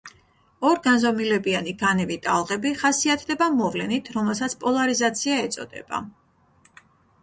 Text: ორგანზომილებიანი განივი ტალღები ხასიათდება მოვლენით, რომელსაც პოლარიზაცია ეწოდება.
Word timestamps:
ორგანზომილებიანი 0.69 1.75
განივი 1.83 2.17
ტალღები 2.25 2.73
ხასიათდება 2.81 3.53
მოვლენით, 3.61 4.13
რომელსაც 4.19 4.61
პოლარიზაცია 4.67 5.41
ეწოდება. 5.49 6.07